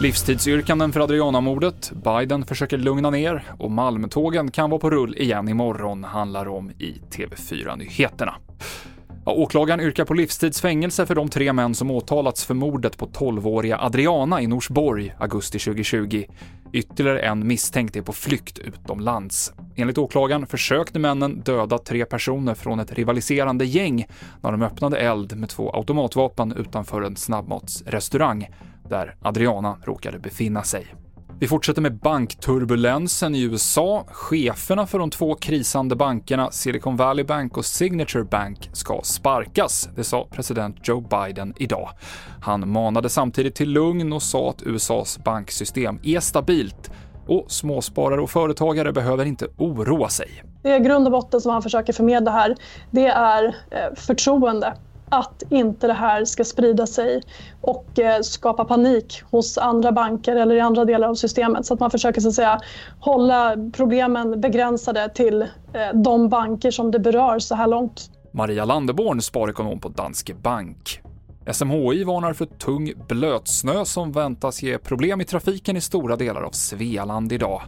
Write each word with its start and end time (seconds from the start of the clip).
Livstidsyrkanden 0.00 0.92
för 0.92 1.00
Adriana-mordet, 1.00 1.92
Biden 2.04 2.44
försöker 2.44 2.78
lugna 2.78 3.10
ner 3.10 3.44
och 3.58 3.70
Malmtågen 3.70 4.50
kan 4.50 4.70
vara 4.70 4.80
på 4.80 4.90
rull 4.90 5.16
igen 5.16 5.48
imorgon, 5.48 6.04
handlar 6.04 6.48
om 6.48 6.70
i 6.70 7.00
TV4-nyheterna. 7.10 8.34
Ja, 9.24 9.32
åklagaren 9.32 9.80
yrkar 9.80 10.04
på 10.04 10.14
livstidsfängelse 10.14 11.06
för 11.06 11.14
de 11.14 11.28
tre 11.28 11.52
män 11.52 11.74
som 11.74 11.90
åtalats 11.90 12.44
för 12.44 12.54
mordet 12.54 12.98
på 12.98 13.06
12-åriga 13.06 13.78
Adriana 13.78 14.40
i 14.40 14.46
Norsborg 14.46 15.14
augusti 15.18 15.58
2020. 15.58 16.24
Ytterligare 16.72 17.20
en 17.20 17.46
misstänkt 17.46 17.96
är 17.96 18.02
på 18.02 18.12
flykt 18.12 18.58
utomlands. 18.58 19.52
Enligt 19.76 19.98
åklagaren 19.98 20.46
försökte 20.46 20.98
männen 20.98 21.40
döda 21.40 21.78
tre 21.78 22.04
personer 22.04 22.54
från 22.54 22.80
ett 22.80 22.92
rivaliserande 22.92 23.64
gäng 23.64 24.06
när 24.40 24.52
de 24.52 24.62
öppnade 24.62 24.98
eld 24.98 25.36
med 25.36 25.48
två 25.48 25.70
automatvapen 25.76 26.52
utanför 26.52 27.02
en 27.02 27.16
snabbmatsrestaurang 27.16 28.48
där 28.88 29.16
Adriana 29.22 29.76
råkade 29.84 30.18
befinna 30.18 30.62
sig. 30.62 30.86
Vi 31.38 31.48
fortsätter 31.48 31.82
med 31.82 31.98
bankturbulensen 31.98 33.34
i 33.34 33.42
USA. 33.42 34.04
Cheferna 34.08 34.86
för 34.86 34.98
de 34.98 35.10
två 35.10 35.34
krisande 35.34 35.96
bankerna 35.96 36.50
Silicon 36.50 36.96
Valley 36.96 37.24
Bank 37.24 37.56
och 37.56 37.64
Signature 37.64 38.24
Bank 38.24 38.70
ska 38.72 39.00
sparkas, 39.02 39.88
det 39.96 40.04
sa 40.04 40.28
president 40.30 40.88
Joe 40.88 41.00
Biden 41.00 41.54
idag. 41.56 41.90
Han 42.42 42.72
manade 42.72 43.08
samtidigt 43.08 43.54
till 43.54 43.70
lugn 43.70 44.12
och 44.12 44.22
sa 44.22 44.50
att 44.50 44.62
USAs 44.62 45.18
banksystem 45.24 45.98
är 46.02 46.20
stabilt 46.20 46.90
och 47.26 47.44
småsparare 47.48 48.20
och 48.20 48.30
företagare 48.30 48.92
behöver 48.92 49.24
inte 49.24 49.46
oroa 49.56 50.08
sig. 50.08 50.42
Det 50.62 50.70
är 50.70 50.78
grund 50.78 51.06
och 51.06 51.12
botten 51.12 51.40
som 51.40 51.52
han 51.52 51.62
försöker 51.62 51.92
förmedla 51.92 52.30
här, 52.30 52.56
det 52.90 53.06
är 53.06 53.44
eh, 53.44 53.94
förtroende 53.96 54.74
att 55.16 55.42
inte 55.50 55.86
det 55.86 55.92
här 55.92 56.24
ska 56.24 56.44
sprida 56.44 56.86
sig 56.86 57.22
och 57.60 57.98
eh, 57.98 58.20
skapa 58.20 58.64
panik 58.64 59.22
hos 59.30 59.58
andra 59.58 59.92
banker 59.92 60.36
eller 60.36 60.54
i 60.54 60.60
andra 60.60 60.84
delar 60.84 61.08
av 61.08 61.14
systemet. 61.14 61.66
Så 61.66 61.74
att 61.74 61.80
man 61.80 61.90
försöker 61.90 62.20
så 62.20 62.28
att 62.28 62.34
säga, 62.34 62.60
hålla 63.00 63.56
problemen 63.72 64.40
begränsade 64.40 65.08
till 65.08 65.42
eh, 65.42 65.48
de 65.94 66.28
banker 66.28 66.70
som 66.70 66.90
det 66.90 66.98
berör 66.98 67.38
så 67.38 67.54
här 67.54 67.66
långt. 67.66 68.10
Maria 68.32 68.64
Landeborn, 68.64 69.22
sparekonom 69.22 69.80
på 69.80 69.88
Danske 69.88 70.34
Bank. 70.34 71.02
SMHI 71.52 72.04
varnar 72.04 72.32
för 72.32 72.46
tung 72.46 72.92
blötsnö 73.08 73.84
som 73.84 74.12
väntas 74.12 74.62
ge 74.62 74.78
problem 74.78 75.20
i 75.20 75.24
trafiken 75.24 75.76
i 75.76 75.80
stora 75.80 76.16
delar 76.16 76.42
av 76.42 76.50
Svealand 76.50 77.32
idag. 77.32 77.62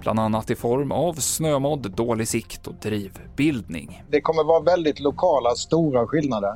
Bland 0.00 0.20
annat 0.20 0.50
i 0.50 0.54
form 0.54 0.92
av 0.92 1.14
snömodd, 1.14 1.90
dålig 1.90 2.28
sikt 2.28 2.66
och 2.66 2.74
drivbildning. 2.82 4.02
Det 4.10 4.20
kommer 4.20 4.44
vara 4.44 4.62
väldigt 4.62 5.00
lokala, 5.00 5.50
stora 5.50 6.06
skillnader. 6.06 6.54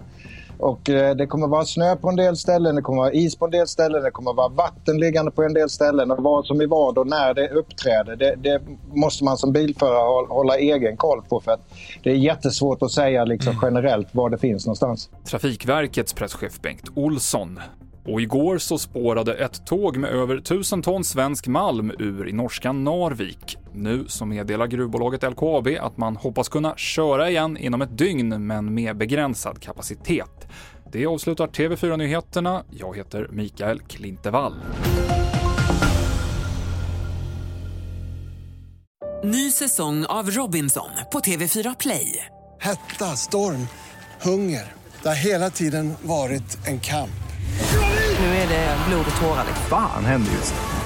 Och 0.59 0.91
eh, 0.91 1.17
det 1.17 1.27
kommer 1.27 1.47
vara 1.47 1.65
snö 1.65 1.97
på 1.97 2.09
en 2.09 2.17
del 2.17 2.37
ställen, 2.37 2.77
det 2.77 2.83
kommer 2.83 2.99
vara 2.99 3.13
is 3.13 3.37
på 3.37 3.45
en 3.45 3.51
del 3.51 3.67
ställen, 3.67 4.03
det 4.03 4.11
kommer 4.11 4.33
vara 4.33 4.49
vatten 4.49 4.99
liggande 4.99 5.31
på 5.31 5.43
en 5.43 5.55
del 5.55 5.71
ställen. 5.71 6.11
Och 6.11 6.23
vad 6.23 6.47
som 6.47 6.61
är 6.61 6.67
vad 6.67 6.99
och 6.99 7.07
när 7.07 7.35
det 7.35 7.49
uppträder, 7.49 8.17
det, 8.17 8.35
det 8.37 8.63
måste 8.95 9.25
man 9.25 9.37
som 9.37 9.53
bilförare 9.53 10.27
hålla 10.29 10.59
egen 10.59 10.97
koll 10.97 11.23
på. 11.29 11.41
För 11.41 11.53
att 11.53 11.61
det 12.03 12.11
är 12.11 12.15
jättesvårt 12.15 12.83
att 12.83 12.91
säga 12.91 13.25
liksom 13.25 13.53
mm. 13.53 13.61
generellt 13.63 14.09
var 14.13 14.31
det 14.31 14.39
finns 14.39 14.67
någonstans. 14.67 15.11
Trafikverkets 15.25 16.13
presschef 16.13 16.61
Bengt 16.61 16.89
Olsson 16.95 17.61
och 18.09 18.21
igår 18.21 18.59
så 18.59 18.79
spårade 18.79 19.35
ett 19.35 19.67
tåg 19.67 19.97
med 19.97 20.11
över 20.11 20.37
1000 20.37 20.83
ton 20.83 21.05
svensk 21.05 21.47
malm 21.47 21.93
ur 21.99 22.29
i 22.29 22.33
norska 22.33 22.73
Narvik. 22.73 23.59
Nu 23.77 24.05
så 24.09 24.27
meddelar 24.27 24.67
gruvbolaget 24.67 25.23
LKAB 25.23 25.69
att 25.81 25.97
man 25.97 26.17
hoppas 26.17 26.49
kunna 26.49 26.77
köra 26.77 27.31
igen 27.31 27.57
inom 27.57 27.83
ett 27.83 27.99
dygn, 27.99 28.47
men 28.47 28.75
med 28.75 28.97
begränsad 28.97 29.61
kapacitet. 29.61 30.49
Det 30.93 31.07
avslutar 31.07 31.47
TV4-nyheterna. 31.47 32.65
Jag 32.71 32.97
heter 32.97 33.29
Mikael 33.33 33.81
Klintevall. 33.81 34.53
Ny 39.25 39.51
säsong 39.51 40.07
av 40.07 40.31
Robinson 40.31 40.91
på 41.13 41.19
TV4 41.19 41.77
Play. 41.79 42.25
Hetta, 42.61 43.05
storm, 43.05 43.67
hunger. 44.23 44.73
Det 45.03 45.09
har 45.09 45.17
hela 45.17 45.51
tiden 45.51 45.95
varit 46.03 46.67
en 46.67 46.81
kamp. 46.81 47.11
Nu 48.21 48.27
är 48.27 48.49
det 48.49 48.77
blod 48.89 49.07
och 49.15 49.21
tårar. 49.21 49.45
Fan 49.69 50.05
händer 50.05 50.33
just 50.33 50.55
nu. 50.55 50.86